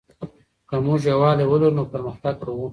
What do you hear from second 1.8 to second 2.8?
پرمختګ کوو.